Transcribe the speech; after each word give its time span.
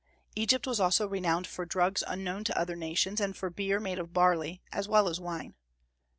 Egypt 0.35 0.65
was 0.65 0.79
also 0.79 1.07
renowned 1.07 1.45
for 1.45 1.63
drugs 1.63 2.03
unknown 2.07 2.43
to 2.45 2.57
other 2.57 2.75
nations, 2.75 3.21
and 3.21 3.37
for 3.37 3.51
beer 3.51 3.79
made 3.79 3.99
of 3.99 4.13
barley, 4.13 4.63
as 4.71 4.87
well 4.87 5.07
as 5.07 5.19
wine. 5.19 5.53